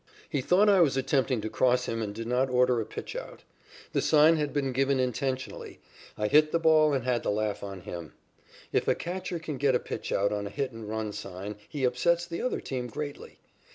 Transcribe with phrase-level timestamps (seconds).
[0.27, 3.41] He thought I was attempting to cross him and did not order a pitchout.
[3.93, 5.79] The sign had been given intentionally.
[6.17, 8.13] I hit the ball and had the laugh on him.
[8.73, 12.25] If a catcher can get a pitchout on a hit and run sign he upsets
[12.25, 13.37] the other team greatly.